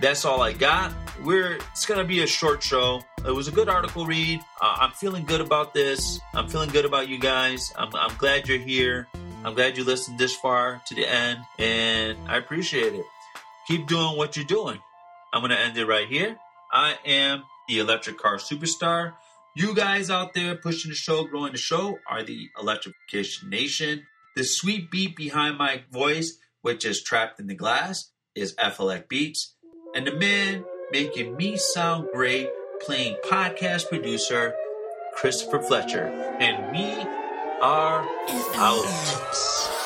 That's 0.00 0.24
all 0.24 0.42
I 0.42 0.52
got. 0.52 0.92
We're 1.22 1.58
it's 1.70 1.86
gonna 1.86 2.04
be 2.04 2.22
a 2.22 2.26
short 2.26 2.60
show. 2.60 3.02
It 3.24 3.30
was 3.30 3.46
a 3.46 3.52
good 3.52 3.68
article 3.68 4.04
read. 4.04 4.40
Uh, 4.60 4.76
I'm 4.80 4.90
feeling 4.90 5.24
good 5.24 5.40
about 5.40 5.74
this. 5.74 6.18
I'm 6.34 6.48
feeling 6.48 6.70
good 6.70 6.84
about 6.84 7.08
you 7.08 7.18
guys. 7.18 7.72
I'm, 7.76 7.94
I'm 7.94 8.16
glad 8.16 8.48
you're 8.48 8.58
here. 8.58 9.06
I'm 9.44 9.54
glad 9.54 9.76
you 9.76 9.84
listened 9.84 10.18
this 10.18 10.34
far 10.34 10.82
to 10.86 10.94
the 10.96 11.06
end, 11.06 11.38
and 11.56 12.18
I 12.26 12.36
appreciate 12.36 12.94
it. 12.94 13.04
Keep 13.68 13.86
doing 13.86 14.16
what 14.16 14.36
you're 14.36 14.44
doing. 14.44 14.80
I'm 15.32 15.40
gonna 15.40 15.54
end 15.54 15.78
it 15.78 15.86
right 15.86 16.08
here. 16.08 16.36
I 16.72 16.96
am 17.06 17.44
the 17.68 17.78
electric 17.78 18.18
car 18.18 18.38
superstar. 18.38 19.12
You 19.54 19.72
guys 19.72 20.10
out 20.10 20.34
there 20.34 20.56
pushing 20.56 20.90
the 20.90 20.96
show, 20.96 21.24
growing 21.24 21.52
the 21.52 21.58
show, 21.58 21.98
are 22.08 22.24
the 22.24 22.48
Electrification 22.58 23.50
Nation. 23.50 24.06
The 24.34 24.44
sweet 24.44 24.90
beat 24.90 25.14
behind 25.14 25.58
my 25.58 25.82
voice, 25.90 26.38
which 26.62 26.86
is 26.86 27.02
trapped 27.02 27.38
in 27.38 27.48
the 27.48 27.54
glass, 27.54 28.10
is 28.34 28.54
FLX 28.56 29.08
Beats. 29.08 29.54
And 29.94 30.06
the 30.06 30.14
man 30.14 30.64
making 30.90 31.36
me 31.36 31.56
sound 31.56 32.08
great, 32.14 32.48
playing 32.80 33.16
podcast 33.24 33.88
producer, 33.88 34.54
Christopher 35.14 35.60
Fletcher. 35.60 36.06
And 36.40 36.72
we 36.72 36.92
are 37.60 38.08
out. 38.54 39.81